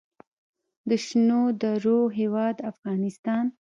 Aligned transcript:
د 0.89 0.91
شنو 1.05 1.41
درو 1.61 1.99
هیواد 2.19 2.55
افغانستان. 2.71 3.45